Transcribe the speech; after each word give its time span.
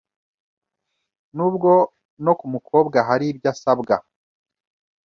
n’ubwo 1.35 1.71
no 2.25 2.33
ku 2.39 2.45
mukobwa 2.53 2.97
hari 3.07 3.25
ibyo 3.31 3.47
asabwa. 3.53 3.95